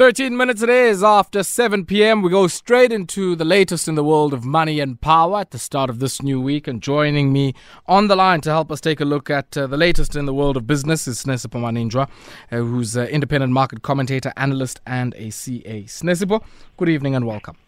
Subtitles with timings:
[0.00, 2.22] 13 minutes it is after 7 p.m.
[2.22, 5.58] We go straight into the latest in the world of money and power at the
[5.58, 6.66] start of this new week.
[6.66, 7.52] And joining me
[7.86, 10.32] on the line to help us take a look at uh, the latest in the
[10.32, 12.08] world of business is Sinesipho Maninjwa,
[12.50, 15.82] uh, who's an independent market commentator, analyst, and a CA.
[15.82, 16.42] Sinesipho,
[16.78, 17.58] good evening and welcome.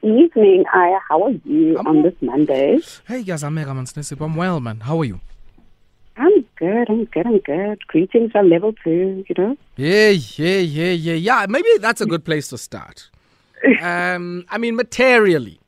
[0.00, 0.98] Evening, Aya.
[1.10, 2.80] How are you I'm on this Monday?
[3.06, 4.24] Hey, guys, I'm Mega Man Sinesipho.
[4.24, 4.80] I'm well, man.
[4.80, 5.20] How are you?
[6.16, 6.88] I'm good.
[6.88, 7.26] I'm good.
[7.26, 7.86] I'm good.
[7.86, 9.24] Greetings on level two.
[9.28, 9.56] You know.
[9.76, 11.46] Yeah, yeah, yeah, yeah, yeah.
[11.48, 13.10] Maybe that's a good place to start.
[13.80, 15.60] um, I mean, materially,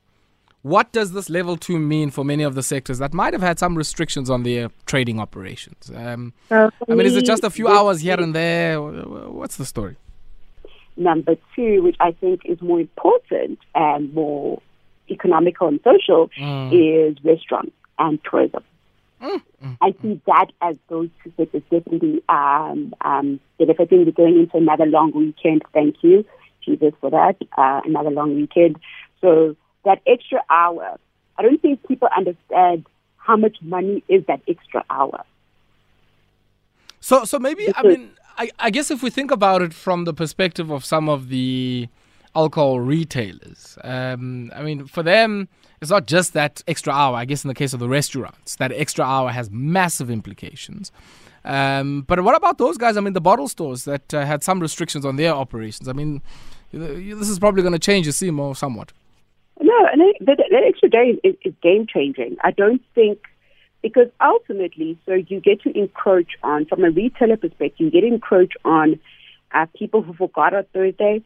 [0.61, 3.59] what does this level two mean for many of the sectors that might have had
[3.59, 5.91] some restrictions on their trading operations?
[5.95, 8.81] Um, I mean, is it just a few hours here and there?
[8.81, 9.95] What's the story?
[10.97, 14.61] Number two, which I think is more important and more
[15.09, 16.71] economical and social, mm.
[17.11, 18.63] is restaurants and tourism.
[19.81, 24.05] I see that as those two sectors definitely um, um, benefiting.
[24.05, 25.63] We're going into another long weekend.
[25.73, 26.25] Thank you,
[26.63, 27.37] Jesus, for that.
[27.57, 28.77] Uh, another long weekend.
[29.21, 30.97] So that extra hour,
[31.37, 32.85] I don't think people understand
[33.17, 35.23] how much money is that extra hour.
[36.99, 40.05] So, so maybe because I mean, I, I guess if we think about it from
[40.05, 41.87] the perspective of some of the
[42.35, 43.77] alcohol retailers.
[43.83, 45.47] Um, I mean, for them,
[45.81, 47.15] it's not just that extra hour.
[47.15, 50.91] I guess in the case of the restaurants, that extra hour has massive implications.
[51.43, 52.97] Um, but what about those guys?
[52.97, 55.87] I mean, the bottle stores that uh, had some restrictions on their operations.
[55.87, 56.21] I mean,
[56.71, 58.91] this is probably going to change, see, more somewhat.
[59.61, 62.37] No, and that, that extra day is, is game changing.
[62.43, 63.19] I don't think
[63.81, 68.07] because ultimately, so you get to encroach on, from a retailer perspective, you get to
[68.07, 68.99] encroach on
[69.53, 71.23] uh, people who forgot on Thursday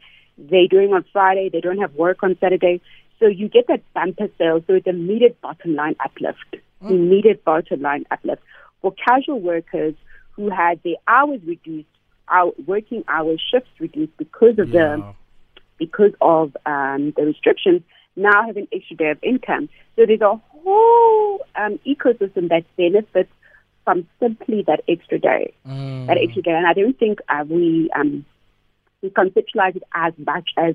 [0.48, 2.80] they're doing on Friday, they don't have work on Saturday.
[3.18, 6.56] So you get that bumper sale, so it's immediate bottom line uplift.
[6.82, 6.90] Mm.
[6.90, 8.42] Immediate bottom line uplift.
[8.80, 9.94] For casual workers
[10.32, 11.88] who had their hours reduced,
[12.28, 14.96] our working hours shifts reduced because of yeah.
[14.96, 15.14] the
[15.78, 17.82] because of um, the restrictions,
[18.14, 19.68] now have an extra day of income.
[19.96, 23.32] So there's a whole um, ecosystem that benefits
[23.84, 26.06] from simply that extra day, mm.
[26.06, 26.52] that extra day.
[26.52, 28.26] And I don't think uh, we um,
[29.02, 30.74] we conceptualize it as much as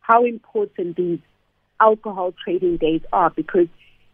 [0.00, 1.20] how important these
[1.80, 3.68] alcohol trading days are because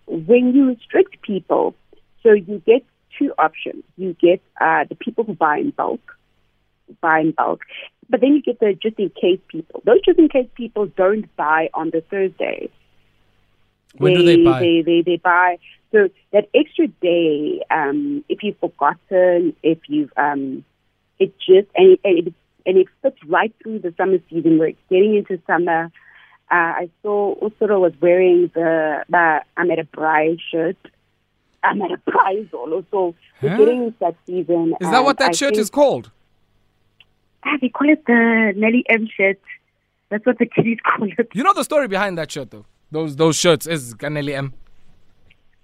[0.07, 1.75] when you restrict people,
[2.23, 2.85] so you get
[3.19, 3.85] two options.
[3.97, 6.01] You get uh, the people who buy in bulk,
[7.01, 7.61] buy in bulk,
[8.09, 9.83] but then you get the just in case people.
[9.85, 12.71] Those just in case people don't buy on the Thursday.
[13.97, 14.61] When they, do they buy?
[14.61, 15.59] They, they, they buy.
[15.93, 20.65] So that extra day, um, if you've forgotten, if you've, um,
[21.19, 22.35] it just, and and it
[22.67, 24.59] and it fits right through the summer season.
[24.59, 25.91] We're getting into summer.
[26.51, 30.77] Uh, I saw Usoro was wearing the, the I'm at a Braai shirt.
[31.63, 32.85] I'm at a Braai Zolo.
[32.91, 34.75] So we're getting into that season.
[34.81, 36.11] Is that what that I shirt is called?
[37.45, 39.41] Ah, they call it the Nelly M shirt.
[40.09, 41.29] That's what the kiddies call it.
[41.35, 42.67] You know the story behind that shirt, though?
[42.91, 44.53] Those those shirts is Nelly M.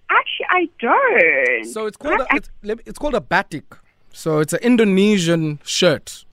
[0.09, 1.65] Actually, I don't.
[1.67, 3.65] So it's called a, it's, it's called a batik.
[4.13, 6.26] So it's an Indonesian shirt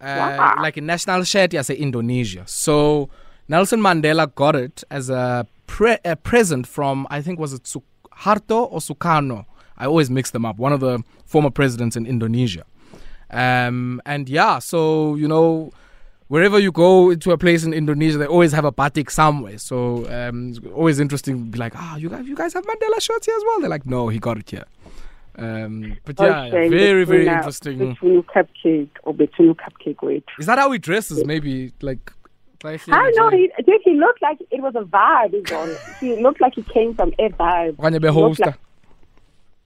[0.00, 2.44] uh, like a national shirt as Indonesia.
[2.46, 3.08] So
[3.48, 8.70] Nelson Mandela got it as a, pre- a present from I think was it Suharto
[8.70, 9.46] or Sukarno.
[9.78, 10.56] I always mix them up.
[10.58, 12.64] One of the former presidents in Indonesia.
[13.30, 15.72] Um, and yeah, so you know,
[16.28, 19.58] wherever you go to a place in Indonesia, they always have a batik somewhere.
[19.58, 22.64] So um, it's always interesting to be like, ah, oh, you guys, you guys have
[22.64, 23.60] Mandela shirts here as well.
[23.60, 24.64] They're like, no, he got it here.
[25.38, 27.78] Um, but yeah, very, very interesting.
[27.78, 30.24] Between cupcake or between cupcake weight.
[30.38, 31.24] Is that how he dresses?
[31.24, 32.12] Maybe like.
[32.64, 33.28] I know.
[33.28, 36.00] He, did he look like it was a vibe?
[36.00, 37.76] he looked like he came from a vibe.
[37.76, 38.56] The hoster.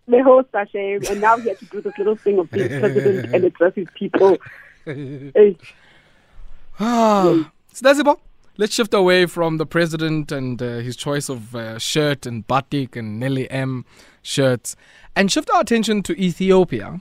[0.09, 3.33] The hoster shame, and now he has to do this little thing of being president
[3.35, 4.37] and addressing people.
[4.87, 5.57] Hey.
[6.81, 8.19] ah, Sinesipho,
[8.61, 12.95] let's shift away from the president and uh, his choice of uh, shirt and batik
[12.95, 13.87] and Nelly M
[14.21, 14.77] shirts
[15.17, 17.01] and shift our attention to Ethiopia,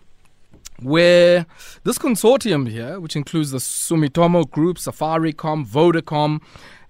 [0.82, 1.46] where
[1.84, 6.40] this consortium here, which includes the Sumitomo Group, Safaricom, Vodacom,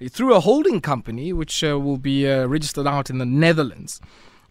[0.08, 4.00] through a holding company which uh, will be uh, registered out in the Netherlands,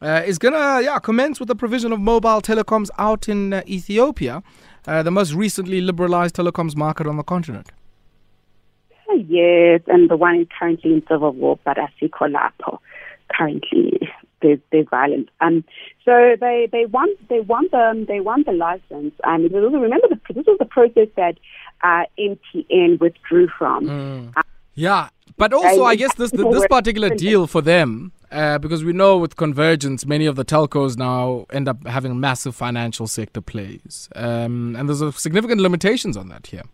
[0.02, 3.62] uh, is going to yeah, commence with the provision of mobile telecoms out in uh,
[3.68, 4.42] Ethiopia,
[4.88, 7.70] uh, the most recently liberalized telecoms market on the continent.
[9.28, 12.78] Yes, and the one is currently in civil war, but Asikho lapho
[13.30, 14.08] currently
[14.40, 15.28] there's, there's violence.
[15.40, 15.64] Um,
[16.04, 19.12] so they they want they want the they want the license.
[19.24, 21.38] Um, remember the, this was the process that
[21.82, 23.86] uh, MTN withdrew from.
[23.86, 24.32] Mm.
[24.36, 24.42] Uh,
[24.74, 28.12] yeah, but also I guess this this particular deal for them.
[28.30, 32.54] Uh, because we know with convergence, many of the telcos now end up having massive
[32.54, 36.64] financial sector plays, um, and there's a significant limitations on that here.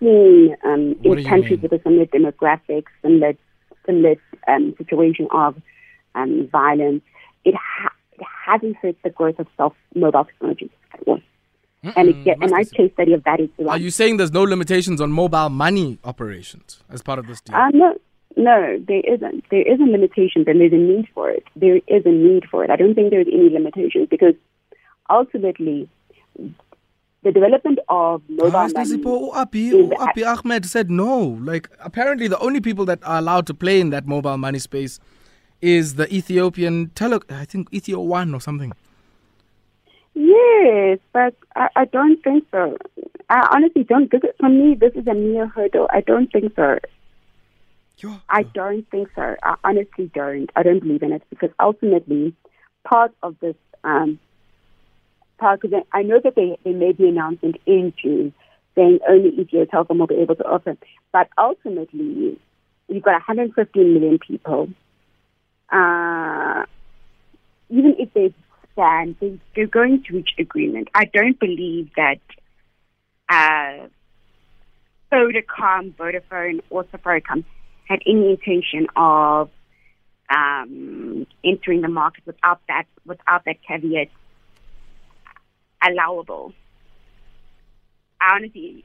[0.00, 3.34] Seen um, in countries with a similar demographics, similar,
[3.86, 4.16] similar
[4.48, 5.56] um, situation of
[6.14, 7.02] um, violence,
[7.44, 11.20] it, ha- it hasn't hurt the growth of self mobile technologies at all.
[11.82, 13.90] And, it, Mm, and our must be case study of that is the Are you
[13.90, 17.56] saying there's no limitations on mobile money operations as part of this deal?
[17.56, 17.94] Uh, no,
[18.36, 19.44] no, there isn't.
[19.50, 21.44] There is a limitation, and there's a need for it.
[21.56, 22.70] There is a need for it.
[22.70, 24.34] I don't think there's any limitations because
[25.08, 25.88] ultimately,
[27.22, 28.96] the development of mobile Guys, money.
[28.96, 31.38] Abiy, is the- Abiy Ahmed said no.
[31.42, 34.98] Like, apparently, the only people that are allowed to play in that mobile money space
[35.60, 38.72] is the Ethiopian tele, I think Ethio One or something.
[40.14, 42.76] Yes, but I, I don't think so.
[43.28, 44.10] I honestly don't.
[44.10, 45.88] This is, for me, this is a mere hurdle.
[45.92, 46.78] I don't think so.
[48.30, 49.36] I don't think so.
[49.42, 50.50] I honestly don't.
[50.56, 52.34] I don't believe in it because ultimately,
[52.84, 54.18] part of this, um,
[55.40, 58.32] part because I know that they, they made the announcement in June
[58.76, 60.76] saying only Ethio Telecom will be able to offer,
[61.12, 62.38] but ultimately,
[62.88, 64.68] you've got 115 million people.
[65.72, 66.64] Uh,
[67.68, 68.32] even if they
[68.72, 70.88] stand, they, they're going to reach agreement.
[70.94, 72.20] I don't believe that
[73.28, 73.88] uh,
[75.12, 77.44] Vodacom, Vodafone, or Safaricom
[77.88, 79.50] had any intention of
[80.28, 84.08] um, entering the market without that without that caveat
[85.82, 86.52] allowable.
[88.20, 88.84] I honestly,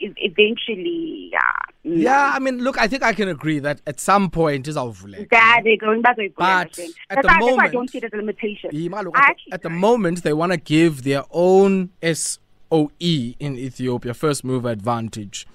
[0.00, 1.40] eventually, yeah,
[1.84, 1.94] no.
[1.94, 5.30] Yeah, I mean, look, I think I can agree that at some point is ovulate.
[5.30, 6.16] that they're going back.
[6.16, 8.70] They're But at That's, the why, why I moment- don't see it as a limitation.
[8.72, 12.90] Yima, look, at, the, actually at the moment, they want to give their own SOE
[13.00, 15.46] in Ethiopia first mover advantage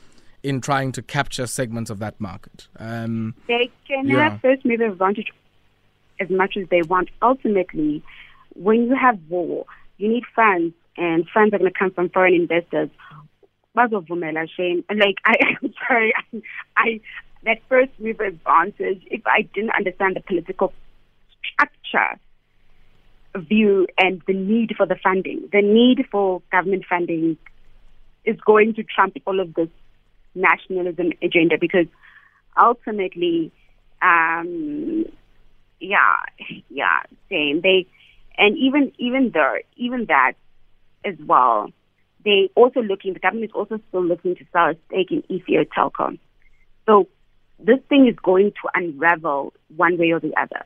[0.42, 2.68] in trying to capture segments of that market.
[2.78, 4.30] Um, They can Yeah.
[4.30, 5.32] have first mover advantage
[6.20, 7.10] as much as they want.
[7.22, 8.04] Ultimately,
[8.56, 9.66] when you have war,
[9.98, 12.90] you need funds, and funds are going to come from foreign investors.
[13.76, 14.84] Bazovumela, Shane.
[14.90, 16.42] Like I, I'm sorry, I,
[16.78, 17.00] I
[17.44, 19.04] that first mover advantage.
[19.10, 20.74] If I didn't understand the political
[21.44, 22.20] structure
[23.36, 27.38] view and the need for the funding, the need for government funding
[28.26, 29.70] is going to trump all of this
[30.36, 31.88] nationalism agenda because
[32.62, 33.52] ultimately,
[34.02, 35.06] um,
[35.80, 36.18] yeah,
[36.70, 37.00] yeah,
[37.30, 37.62] same.
[37.62, 37.88] They
[38.38, 40.34] and even even though even that
[41.06, 41.70] as well,
[42.24, 43.14] they also looking.
[43.14, 46.20] The government is also still looking to sell a stake in Ethio Telecom.
[46.86, 47.08] So
[47.60, 50.66] this thing is going to unravel one way or the other.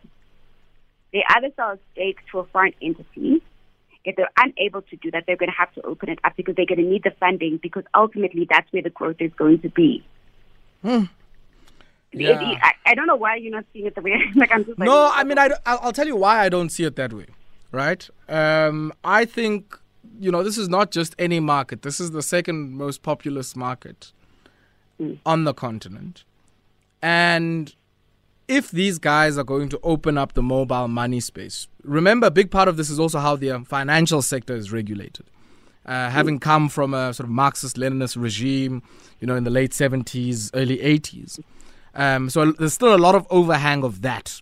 [1.14, 3.42] They either sell a stake to a foreign entity.
[4.04, 6.56] If they're unable to do that, they're going to have to open it up because
[6.56, 9.70] they're going to need the funding because ultimately that's where the growth is going to
[9.70, 10.04] be.
[10.82, 11.04] Hmm.
[12.14, 12.52] It- Yeah.
[12.52, 14.80] it- I, I don't know why you're not seeing it the way like I'm just
[14.80, 17.26] like No, I mean, I, I'll tell you why I don't see it that way,
[17.72, 18.10] right?
[18.28, 19.78] Um, I think,
[20.20, 21.82] you know, this is not just any market.
[21.82, 24.12] This is the second most populous market
[25.26, 26.24] on the continent.
[27.02, 27.76] And
[28.48, 32.50] if these guys are going to open up the mobile money space, remember, a big
[32.50, 35.26] part of this is also how the financial sector is regulated.
[35.86, 38.84] Uh, having come from a sort of Marxist Leninist regime,
[39.22, 41.40] you know, in the late 70s, early 80s.
[41.96, 44.42] Um, so there's still a lot of overhang of that.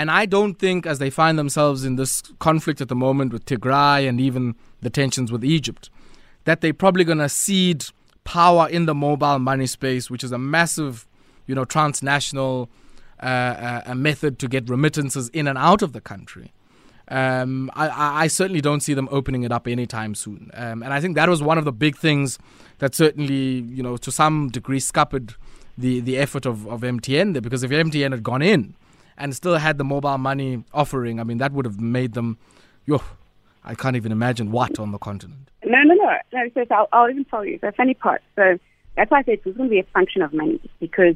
[0.00, 3.44] And I don't think, as they find themselves in this conflict at the moment with
[3.44, 5.90] Tigray and even the tensions with Egypt,
[6.44, 7.84] that they're probably going to cede
[8.24, 11.06] power in the mobile money space, which is a massive,
[11.46, 12.70] you know, transnational
[13.22, 16.54] uh, uh, method to get remittances in and out of the country.
[17.08, 20.50] Um, I, I I certainly don't see them opening it up anytime soon.
[20.54, 22.38] Um, and I think that was one of the big things
[22.78, 25.34] that certainly, you know, to some degree scuppered
[25.76, 27.42] the, the effort of, of MTN there.
[27.42, 28.76] Because if MTN had gone in
[29.20, 32.38] and still had the mobile money offering, I mean, that would have made them,
[32.86, 33.00] yo,
[33.64, 35.50] I can't even imagine what on the continent.
[35.64, 36.16] No, no, no.
[36.32, 38.22] no so, so I'll, I'll even tell you the funny part.
[38.34, 38.58] So
[38.96, 41.14] that's why I said it's going to be a function of money because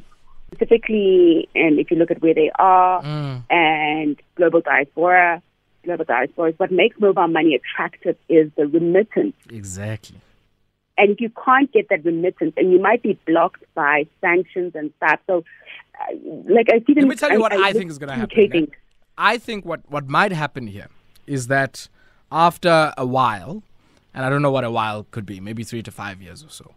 [0.53, 3.43] specifically, and if you look at where they are Mm.
[3.49, 5.41] and global diaspora,
[5.83, 9.35] global diaspora, what makes mobile money attractive is the remittance.
[9.49, 10.17] Exactly.
[10.97, 14.91] And if you can't get that remittance, and you might be blocked by sanctions and
[14.97, 15.19] stuff.
[15.27, 15.43] So,
[15.99, 16.15] uh,
[16.47, 17.03] like I see them.
[17.03, 18.71] Let me tell you what I think is gonna happen, mutating.
[19.17, 20.87] I think what, what might happen here
[21.27, 21.87] is that
[22.31, 23.63] after a while,
[24.13, 26.49] and I don't know what a while could be, maybe three to five years or
[26.49, 26.73] so,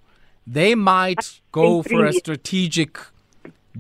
[0.47, 2.99] they might go for a strategic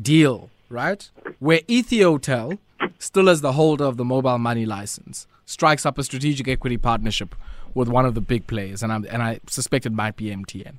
[0.00, 1.08] deal, right?
[1.38, 2.58] Where Ethiotel,
[2.98, 7.34] still as the holder of the mobile money license, strikes up a strategic equity partnership
[7.74, 10.74] with one of the big players, and, I'm, and I suspect it might be MTN.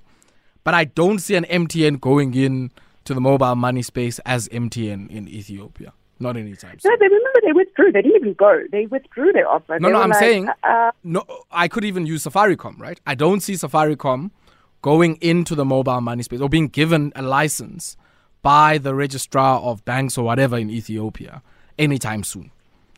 [0.64, 2.72] But I don't see an MTN going in
[3.06, 5.94] to the mobile money space as MTN in Ethiopia.
[6.20, 6.92] Not anytime soon.
[6.92, 7.92] No, they remember they withdrew.
[7.94, 8.64] They didn't even go.
[8.72, 9.80] They withdrew their offer.
[9.80, 11.24] No, They no, I'm like, saying uh, no.
[11.50, 13.00] I could even use Safaricom, right?
[13.08, 14.32] I don't see Safaricom
[14.82, 17.96] going into the mobile money space or being given a license
[18.42, 21.42] by the registrar of banks or whatever in Ethiopia
[21.80, 22.52] anytime soon.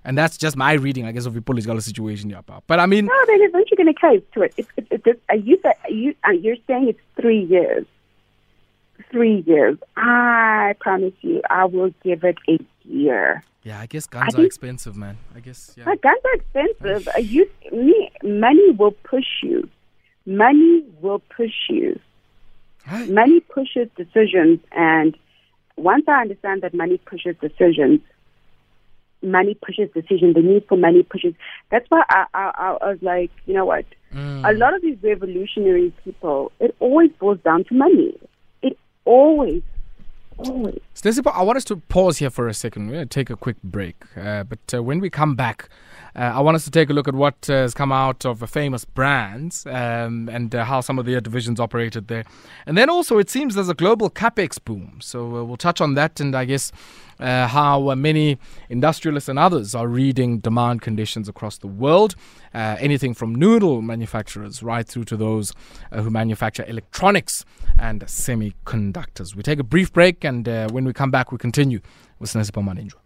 [0.04, 2.42] And that's just my reading, I guess, of the political situation here.
[2.68, 4.54] But I mean, no, then eventually going to case to it.
[4.58, 7.86] It's, it's, it's, are you, are you, are you're saying it's three years.
[9.12, 9.78] Three years.
[9.96, 13.44] I promise you, I will give it a year.
[13.64, 15.18] Yeah, I guess guns I are expensive, man.
[15.36, 15.76] I guess.
[15.78, 15.86] Yeah.
[15.86, 17.08] Guns are expensive.
[17.20, 19.70] you, me, money will push you.
[20.26, 22.00] Money will push you.
[22.92, 23.10] Right.
[23.10, 25.16] Money pushes decisions, and
[25.76, 28.02] once I understand that money pushes decisions,
[29.24, 30.34] money pushes decision.
[30.34, 31.34] The need for money pushes.
[31.70, 33.86] That's why I, I, I was like, you know what?
[34.14, 34.50] Mm.
[34.50, 38.20] A lot of these revolutionary people, it always boils down to money.
[38.62, 39.64] It always,
[40.38, 40.80] always.
[40.94, 42.88] Stacey, I want us to pause here for a second.
[42.88, 43.96] We're going to take a quick break.
[44.18, 45.70] Uh, but uh, when we come back,
[46.16, 48.48] uh, I want us to take a look at what uh, has come out of
[48.50, 52.26] famous brands um, and uh, how some of their divisions operated there.
[52.66, 55.00] And then also, it seems there's a global capex boom.
[55.02, 56.72] So uh, we'll touch on that and I guess
[57.22, 58.38] uh, how many
[58.70, 62.16] industrialists and others are reading demand conditions across the world.
[62.54, 65.54] Uh, anything from noodle manufacturers right through to those
[65.94, 67.46] who manufacture electronics
[67.80, 69.36] and semiconductors.
[69.36, 71.80] We take a brief break and when we come back, we continue
[72.20, 73.01] with Sinesipho Maninjwa.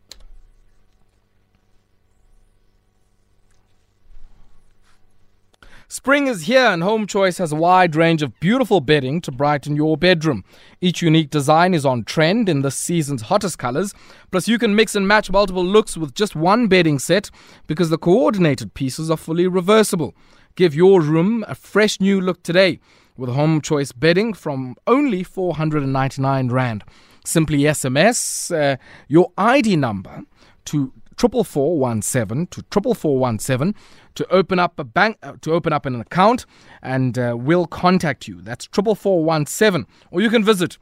[5.88, 9.76] Spring is here and Home Choice has a wide range of beautiful bedding to brighten
[9.76, 10.44] your bedroom.
[10.82, 13.94] Each unique design is on trend in this season's hottest colors.
[14.32, 17.30] Plus, you can mix and match multiple looks with just one bedding set
[17.68, 20.16] because the coordinated pieces are fully reversible.
[20.56, 22.80] Give your room a fresh new look today
[23.16, 26.84] with Home Choice bedding from only 499 Rand.
[27.24, 28.78] Simply SMS uh,
[29.08, 30.24] your ID number
[30.66, 33.74] to triple four one seven to triple four one seven
[34.16, 36.46] to open up a bank uh, to open up an account,
[36.82, 38.42] and uh, we'll contact you.
[38.42, 40.78] That's triple four one seven, or you can visit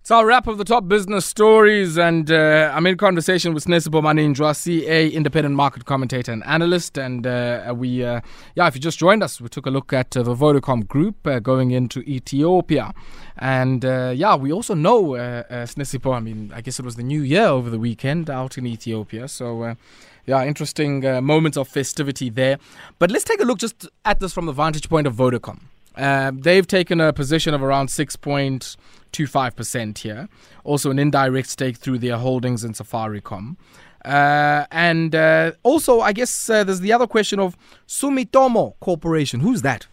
[0.09, 4.01] It's our wrap of the top business stories, and uh, I'm in conversation with Sinesipho
[4.01, 6.97] Maninjwa, CA, independent market commentator and analyst.
[6.97, 8.21] And uh, we, uh,
[8.55, 11.27] yeah, if you just joined us, we took a look at uh, the Vodacom Group
[11.27, 12.91] uh, going into Ethiopia.
[13.37, 17.03] And uh, yeah, we also know uh, Sinesipho, I mean, I guess it was the
[17.03, 19.27] new year over the weekend out in Ethiopia.
[19.27, 19.75] So,
[20.25, 22.57] yeah, interesting moments of festivity there.
[22.97, 25.59] But let's take a look just at this from the vantage point of Vodacom.
[26.41, 27.89] they've taken a position of around
[29.13, 29.31] 6.
[29.31, 30.27] 25% here.
[30.63, 33.55] Also, an indirect stake through their holdings in Safaricom.
[34.05, 39.41] Uh, and uh, also, I guess uh, there's the other question of Sumitomo Corporation.
[39.41, 39.87] Who's that?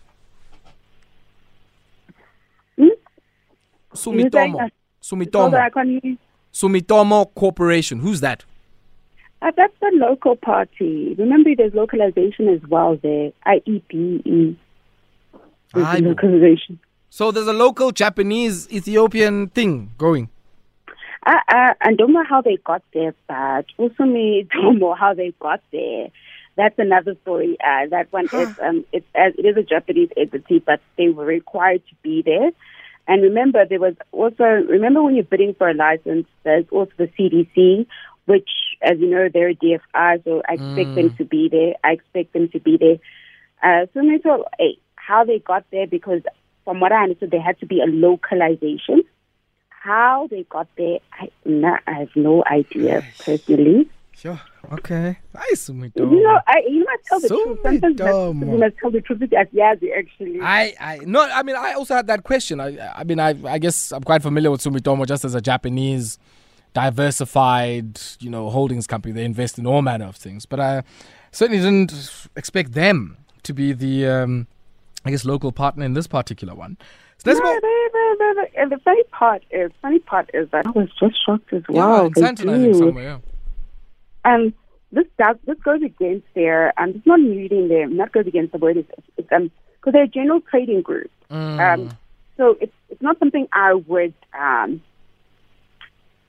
[2.76, 2.88] Hmm?
[3.94, 4.70] Sumitomo.
[5.02, 6.18] Sumitomo.
[6.52, 7.98] Sumitomo Corporation.
[8.00, 8.44] Who's that?
[9.42, 11.14] Uh, that's the local party.
[11.18, 13.32] Remember, there's localization as well there.
[13.46, 14.56] IEPE.
[15.74, 16.78] localization.
[17.16, 20.28] So there's a local Japanese Ethiopian thing going.
[21.24, 25.14] Uh, uh, I don't know how they got there, but also me don't know how
[25.14, 26.08] they got there.
[26.56, 27.56] That's another story.
[27.58, 31.24] Uh, that one is um, it's uh, it is a Japanese entity, but they were
[31.24, 32.50] required to be there.
[33.08, 37.08] And remember, there was also remember when you're bidding for a license, there's also the
[37.18, 37.86] CDC,
[38.26, 38.50] which,
[38.82, 40.94] as you know, they're a DFI, so I expect mm.
[40.96, 41.76] them to be there.
[41.82, 42.98] I expect them to be there.
[43.62, 46.20] Uh, so, so hey, how they got there because
[46.66, 49.02] from what I understood, there had to be a localization.
[49.68, 53.88] How they got there, I, no, I have no idea personally.
[54.12, 54.40] Sure.
[54.72, 55.18] Okay.
[55.32, 55.68] Nice.
[55.68, 57.58] You know, I you must tell the so truth.
[57.62, 60.40] Sometimes you must tell the truth as Yazi actually.
[60.42, 62.58] I, I no I mean I also had that question.
[62.58, 66.18] I I mean I I guess I'm quite familiar with Sumitomo just as a Japanese
[66.72, 69.12] diversified, you know, holdings company.
[69.12, 70.46] They invest in all manner of things.
[70.46, 70.82] But I
[71.30, 74.46] certainly didn't expect them to be the um,
[75.06, 76.76] I guess, local partner in this particular one.
[77.18, 80.70] So no, no, no, no, And the funny part is, funny part is that I
[80.70, 82.02] was just shocked as well.
[82.02, 83.18] Yeah, in Santana, somewhere, yeah.
[84.24, 84.52] And
[84.92, 88.58] this does, this goes against their, um, it's not reading them, not goes against the
[88.58, 91.10] word, it's, it's um, because they're a general trading group.
[91.30, 91.60] Mm.
[91.60, 91.96] Um,
[92.36, 94.82] so it's, it's not something I would, um,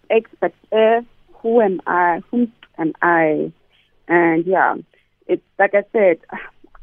[0.10, 0.56] expect.
[0.72, 1.02] Uh,
[1.42, 2.22] who am I?
[2.32, 3.52] Whom am I?
[4.08, 4.76] And yeah,
[5.28, 6.20] it's like I said,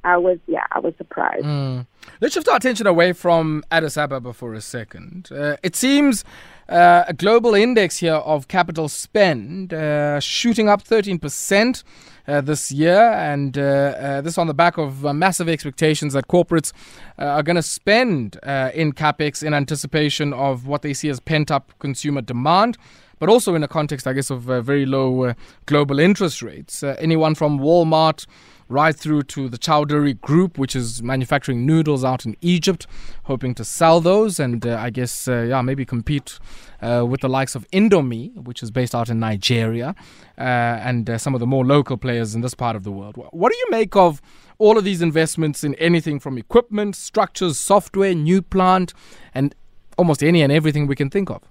[0.05, 1.45] I was, yeah, I was surprised.
[1.45, 1.87] Mm.
[2.21, 5.31] Let's shift our attention away from Addis Ababa for a second.
[5.33, 6.25] Uh, it seems
[6.69, 11.83] uh, a global index here of capital spend uh, shooting up 13%.
[12.27, 16.73] Uh, this year, and uh, uh, this on the back of massive expectations that corporates
[17.19, 18.37] are going to spend
[18.73, 22.79] in capex in anticipation of what they see as pent up consumer demand
[23.19, 25.35] but also in a context, I guess, of uh, very low uh,
[25.67, 26.83] global interest rates.
[26.83, 28.27] Uh, anyone from Walmart
[28.75, 32.87] right through to the Chowdhury Group, which is manufacturing noodles out in Egypt,
[33.25, 36.41] hoping to sell those and uh, I guess, uh, yeah, maybe compete
[36.83, 39.95] uh, with the likes of Indomie, which is based out in Nigeria,
[40.37, 43.17] uh, and uh, some of the more local players in this part of the world.
[43.31, 44.21] What do you make of
[44.59, 48.93] all of these investments in anything from equipment, structures, software, new plant,
[49.35, 49.55] and
[49.97, 51.43] almost any and everything we can think of?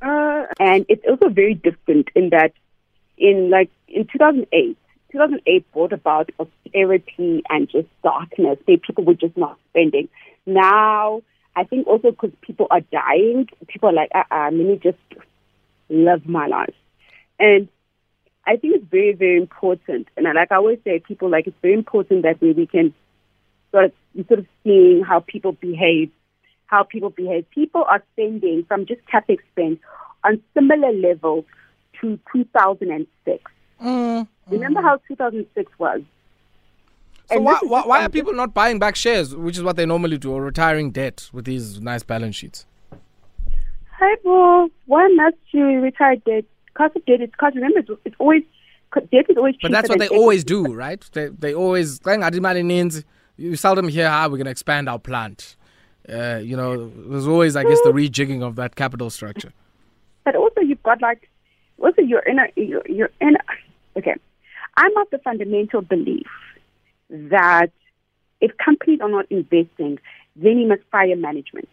[0.00, 2.52] Uh, and it's also very different in that
[3.18, 4.76] in like in 2008,
[5.16, 8.58] 2008 brought about austerity and just darkness.
[8.66, 10.08] People were just not spending.
[10.44, 11.22] Now,
[11.54, 14.98] I think also because people are dying, people are like, uh, uh let me just
[15.88, 16.74] live my life.
[17.38, 17.68] And
[18.46, 20.08] I think it's very, very important.
[20.16, 22.92] And like I always say, people like it's very important that we, we can
[23.72, 23.92] sort of
[24.28, 26.10] sort of seeing how people behave,
[26.66, 27.48] how people behave.
[27.50, 29.78] People are spending from just capex spend
[30.24, 31.46] on similar levels
[32.02, 33.50] to 2006.
[33.82, 36.02] Mm, Remember how 2006 was?
[37.28, 40.16] So why, why, why are people not buying back shares, which is what they normally
[40.16, 42.66] do, or retiring debt with these nice balance sheets?
[43.98, 46.44] Hi, well, why must you retire debt?
[46.74, 47.56] Cost of debt is cost.
[47.56, 48.42] Remember, it's, it's always
[49.10, 49.56] debt is always.
[49.60, 51.02] But that's what they always do, right?
[51.12, 52.00] They they always
[53.38, 55.56] you seldom hear how we're going to expand our plant.
[56.08, 59.52] Uh, you know, there's always, I guess, the rejigging of that capital structure.
[60.24, 61.28] But also, you've got like,
[61.78, 63.36] also you're in a you're, you're in.
[63.36, 63.40] A,
[63.96, 64.14] okay,
[64.76, 66.26] I'm of the fundamental belief
[67.08, 67.70] that
[68.40, 69.98] if companies are not investing,
[70.36, 71.68] then you must fire management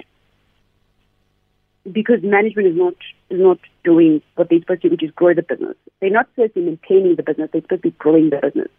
[1.92, 2.96] because management is not
[3.30, 5.76] is not doing what they're supposed to, do, which is grow the business.
[6.00, 8.70] They're not supposed to be maintaining the business; they're supposed to be growing the business.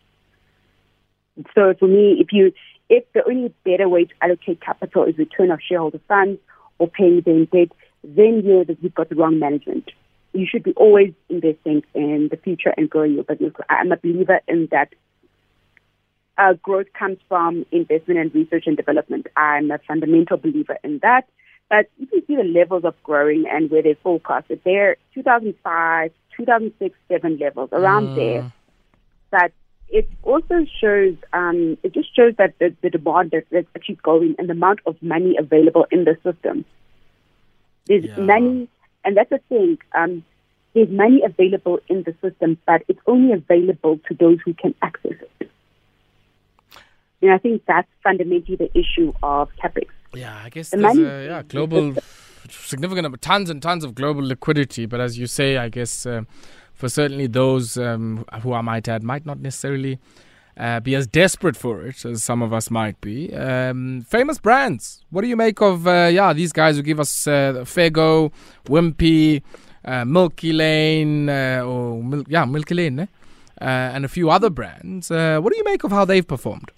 [1.54, 2.52] So for me, if you
[2.88, 6.40] if the only better way to allocate capital is return of shareholder funds
[6.78, 7.68] or paying them debt,
[8.02, 9.90] then that you've got the wrong management.
[10.34, 13.52] You should be always investing in the future and growing your business.
[13.70, 14.92] I'm a believer in that
[16.36, 19.28] uh, growth comes from investment and research and development.
[19.36, 21.28] I'm a fundamental believer in that.
[21.70, 24.60] But you can see the levels of growing and where they forecasted.
[24.64, 28.16] They're 2005, 2006, 7 levels, around mm.
[28.16, 28.52] there.
[29.30, 29.52] But
[29.88, 34.34] it also shows, um, it just shows that the, the demand that, that's actually going
[34.38, 36.64] and the amount of money available in the system.
[37.86, 38.18] There's yeah.
[38.18, 38.68] money,
[39.04, 39.78] and that's the thing.
[39.94, 40.24] Um,
[40.74, 45.12] there's money available in the system, but it's only available to those who can access
[45.40, 45.50] it.
[47.22, 49.86] And I think that's fundamentally the issue of capex.
[50.12, 51.94] Yeah, I guess the there's money, a yeah, global,
[52.50, 54.86] significant number, tons and tons of global liquidity.
[54.86, 56.22] But as you say, I guess uh,
[56.74, 59.98] for certainly those um, who I might add might not necessarily
[60.56, 63.34] uh, be as desperate for it as some of us might be.
[63.34, 65.04] Um, famous brands.
[65.10, 68.32] What do you make of uh, yeah these guys who give us uh, Fego,
[68.66, 69.42] Wimpy,
[69.84, 73.06] uh, Milky Lane, uh, or Mil- yeah Milky Lane, eh?
[73.60, 73.64] uh,
[73.94, 75.10] and a few other brands.
[75.10, 76.70] what do you make of how they've performed?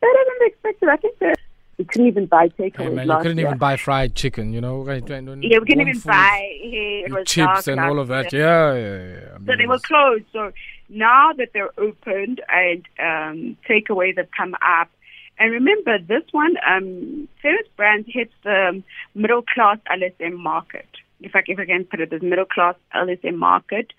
[0.00, 0.88] better than expected.
[0.88, 1.36] I think that
[1.80, 2.76] we couldn't even buy takeaways.
[2.76, 3.46] Hey man, you couldn't year.
[3.46, 4.86] even buy fried chicken, you know.
[4.86, 8.32] Yeah, we couldn't even buy hey, it was chips and all of that.
[8.32, 9.34] Yeah, yeah, yeah.
[9.34, 10.24] I mean, so they were closed.
[10.32, 10.52] So
[10.90, 14.90] now that they're opened and um, takeaways have come up,
[15.38, 18.82] and remember this one, um, Famous Brands hits the
[19.14, 20.88] middle class LSM market.
[21.20, 23.92] If I if I can put it, this middle class LSM market,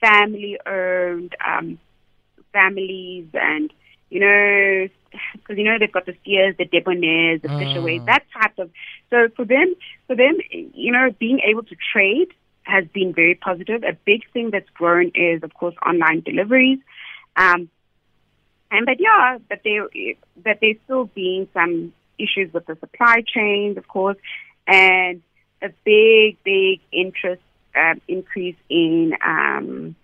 [0.00, 1.78] family owned, um,
[2.52, 3.72] families and
[4.10, 4.88] you know,
[5.34, 8.06] because you know they've got the Steers, the Debonairs, the Fishaways, mm.
[8.06, 8.70] that type of.
[9.10, 9.74] So for them,
[10.06, 12.28] for them, you know, being able to trade
[12.68, 13.82] has been very positive.
[13.82, 16.78] A big thing that's grown is, of course, online deliveries.
[17.34, 17.70] Um,
[18.70, 19.88] and but yeah, but there
[20.44, 24.18] that there's still been some issues with the supply chains, of course,
[24.66, 25.22] and
[25.62, 27.42] a big, big interest
[27.74, 29.96] um, increase in um,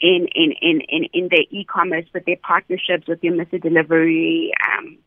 [0.00, 3.60] in in in in, in their e-commerce with their partnerships with your Mr.
[3.60, 4.98] Delivery um,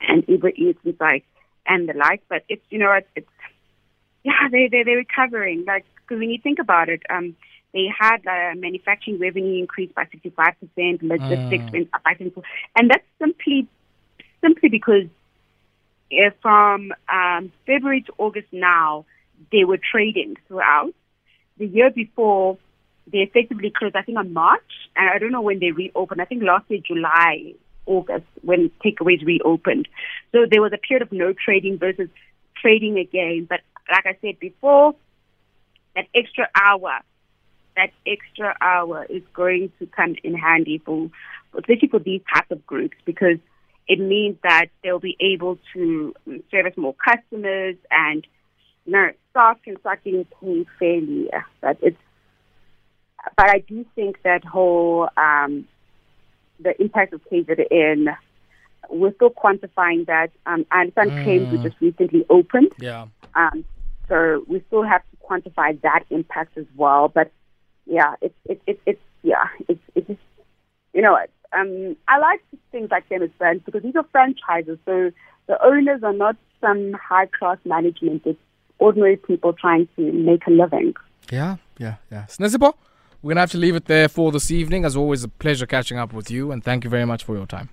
[0.00, 1.24] and Uber Eats and like
[1.66, 2.22] and the like.
[2.28, 3.28] But it's you know it's
[4.22, 7.36] yeah they they they're recovering like because when you think about it, um,
[7.72, 11.72] they had uh, manufacturing revenue increased by sixty five percent, logistics mm.
[11.72, 12.32] went up by ten
[12.76, 13.68] and that's simply
[14.40, 15.06] simply because
[16.10, 19.04] if from um, February to August now
[19.52, 20.92] they were trading throughout.
[21.58, 22.58] The year before
[23.10, 24.88] they effectively closed, I think, on March.
[24.96, 26.20] And I don't know when they reopened.
[26.20, 27.54] I think last year, July,
[27.86, 29.88] August, when takeaways reopened.
[30.32, 32.08] So there was a period of no trading versus
[32.60, 33.46] trading again.
[33.48, 34.94] But like I said before,
[35.96, 37.00] that extra hour,
[37.76, 41.10] that extra hour is going to come in handy for,
[41.56, 43.38] especially for these types of groups because
[43.88, 46.14] it means that they'll be able to
[46.50, 48.26] service more customers and
[48.86, 51.28] you know, staff can start getting paid fairly.
[51.60, 51.98] But it's
[53.36, 55.66] but I do think that whole um,
[56.58, 58.16] the impact of KZN,
[58.88, 60.30] we're still quantifying that.
[60.46, 61.24] Um, I understand mm.
[61.24, 62.72] claims were just recently opened.
[62.78, 63.06] Yeah.
[63.34, 63.64] Um,
[64.10, 67.08] so we still have to quantify that impact as well.
[67.08, 67.32] But
[67.86, 70.20] yeah, it's it's it, it's yeah, it's it's
[70.92, 71.16] you know
[71.52, 72.42] um, I like
[72.72, 74.78] things like them brands because these are franchises.
[74.84, 75.10] So
[75.46, 78.22] the owners are not some high class management.
[78.24, 78.38] It's
[78.78, 80.94] ordinary people trying to make a living.
[81.30, 82.26] Yeah, yeah, yeah.
[82.26, 82.74] Sinesipho,
[83.22, 84.84] we're to have to leave it there for this evening.
[84.84, 87.46] As always, a pleasure catching up with you, and thank you very much for your
[87.46, 87.70] time.